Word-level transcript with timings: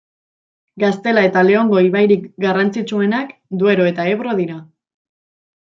Gaztela 0.83 1.23
eta 1.29 1.43
Leongo 1.49 1.83
ibairik 1.89 2.25
garrantzitsuenak 2.47 3.37
Duero 3.65 3.89
eta 3.93 4.09
Ebro 4.17 4.37
dira. 4.43 4.59